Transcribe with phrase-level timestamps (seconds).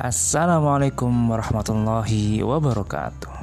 [0.00, 3.36] Assalamualaikum warahmatullahi wabarakatuh.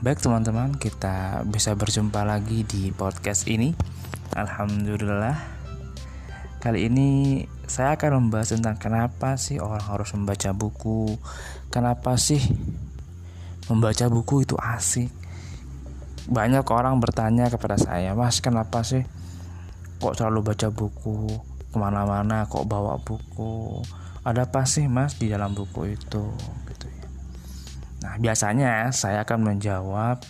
[0.00, 3.76] Baik teman-teman, kita bisa berjumpa lagi di podcast ini.
[4.32, 5.36] Alhamdulillah.
[6.64, 7.08] Kali ini
[7.68, 11.12] saya akan membahas tentang kenapa sih orang harus membaca buku.
[11.68, 12.40] Kenapa sih
[13.68, 15.12] membaca buku itu asik?
[16.32, 19.04] Banyak orang bertanya kepada saya, Mas kenapa sih
[20.00, 21.36] kok selalu baca buku?
[21.68, 23.84] Ke mana-mana kok bawa buku?
[24.22, 26.24] Ada apa sih mas di dalam buku itu?
[26.70, 27.06] Gitu ya.
[28.06, 30.22] Nah biasanya saya akan menjawab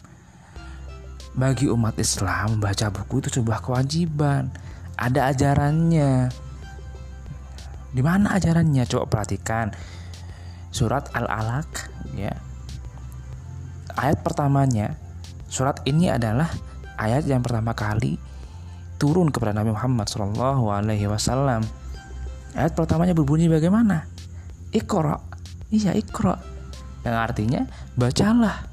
[1.33, 4.49] bagi umat Islam membaca buku itu sebuah kewajiban.
[4.97, 6.33] Ada ajarannya.
[7.93, 8.89] Di mana ajarannya?
[8.89, 9.77] Coba perhatikan
[10.73, 11.69] surat Al-Alaq
[12.17, 12.33] ya.
[13.93, 14.97] Ayat pertamanya
[15.53, 16.49] surat ini adalah
[16.97, 18.17] ayat yang pertama kali
[18.97, 21.82] turun kepada Nabi Muhammad Shallallahu Alaihi Wasallam.
[22.53, 24.05] Ayat pertamanya berbunyi bagaimana?
[24.73, 25.17] Ikro,
[25.73, 26.37] iya ikro,
[27.05, 27.65] yang artinya
[27.97, 28.69] bacalah.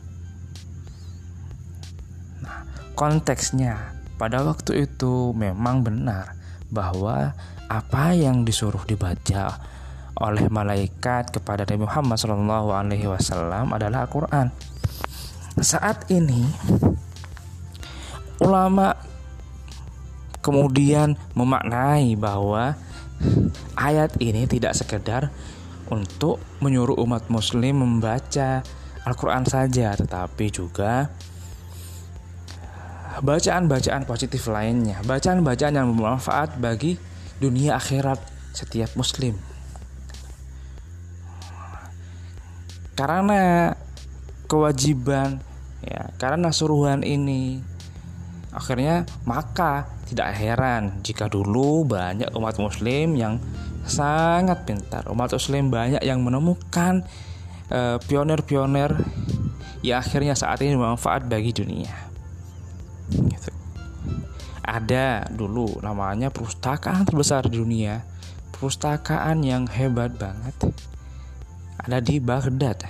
[2.43, 2.59] Nah,
[2.95, 6.35] konteksnya pada waktu itu memang benar
[6.67, 7.31] bahwa
[7.71, 9.59] apa yang disuruh dibaca
[10.19, 12.19] oleh malaikat kepada Nabi Muhammad
[13.07, 14.51] Wasallam adalah Al-Quran.
[15.59, 16.43] Saat ini
[18.43, 18.95] ulama
[20.39, 22.75] kemudian memaknai bahwa
[23.75, 25.33] ayat ini tidak sekedar
[25.89, 28.61] untuk menyuruh umat muslim membaca
[29.03, 31.09] Al-Quran saja tetapi juga
[33.19, 36.95] bacaan-bacaan positif lainnya bacaan-bacaan yang bermanfaat bagi
[37.39, 38.19] dunia akhirat
[38.51, 39.39] setiap muslim.
[42.99, 43.71] Karena
[44.51, 45.39] kewajiban
[45.79, 47.63] ya karena suruhan ini
[48.51, 53.37] akhirnya maka tidak heran jika dulu banyak umat muslim yang
[53.85, 55.05] sangat pintar.
[55.13, 57.05] Umat muslim banyak yang menemukan
[57.69, 58.97] pionir pionir-pionir
[59.85, 61.93] yang akhirnya saat ini bermanfaat bagi dunia.
[63.13, 63.53] Gitu.
[64.65, 68.01] Ada dulu namanya perpustakaan terbesar di dunia,
[68.53, 70.53] perpustakaan yang hebat banget.
[71.79, 72.85] Ada di Baghdad.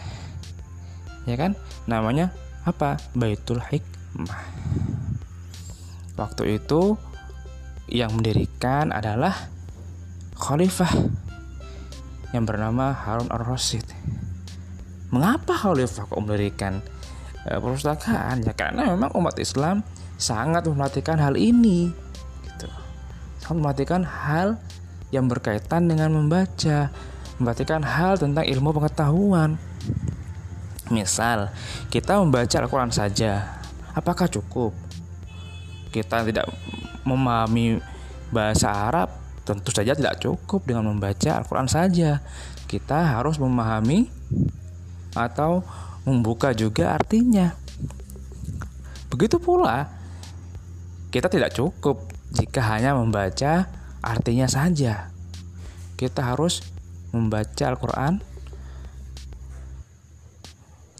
[1.27, 1.53] Ya kan?
[1.85, 2.33] Namanya
[2.65, 2.97] apa?
[3.13, 4.43] Baitul Hikmah.
[6.19, 6.99] Waktu itu
[7.89, 9.49] yang mendirikan adalah
[10.37, 10.89] khalifah
[12.31, 13.85] yang bernama Harun al-Rasyid.
[15.09, 16.85] Mengapa khalifah kok mendirikan
[17.43, 18.45] e, perpustakaan?
[18.45, 19.81] Ya karena memang umat Islam
[20.21, 21.89] sangat memperhatikan hal ini.
[22.45, 22.69] Gitu.
[23.41, 24.61] Sangat memperhatikan hal
[25.09, 26.93] yang berkaitan dengan membaca,
[27.41, 29.57] memperhatikan hal tentang ilmu pengetahuan.
[30.93, 31.49] Misal,
[31.89, 33.61] kita membaca Al-Quran saja,
[33.93, 34.73] apakah cukup?
[35.89, 36.49] Kita tidak
[37.03, 37.79] memahami
[38.29, 39.09] bahasa Arab
[39.43, 42.21] tentu saja tidak cukup dengan membaca Al-Quran saja.
[42.69, 44.05] Kita harus memahami
[45.17, 45.65] atau
[46.05, 47.57] membuka juga artinya.
[49.09, 49.89] Begitu pula,
[51.09, 53.65] kita tidak cukup jika hanya membaca
[54.05, 55.09] artinya saja.
[55.97, 56.61] Kita harus
[57.09, 58.21] membaca Al-Quran,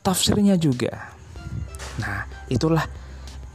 [0.01, 1.13] tafsirnya juga.
[2.01, 2.89] Nah, itulah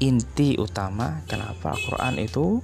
[0.02, 2.58] inti utama kenapa Al-Quran itu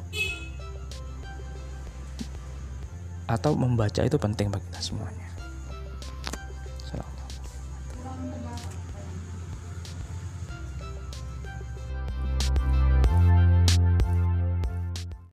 [3.31, 5.30] atau membaca itu penting bagi kita semuanya.